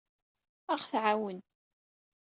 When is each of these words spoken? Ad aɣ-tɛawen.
Ad 0.71 0.71
aɣ-tɛawen. 0.79 1.39